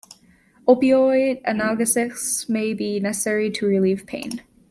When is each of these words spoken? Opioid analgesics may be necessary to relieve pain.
Opioid 0.67 1.43
analgesics 1.43 2.49
may 2.49 2.73
be 2.73 2.99
necessary 2.99 3.51
to 3.51 3.67
relieve 3.67 4.07
pain. 4.07 4.41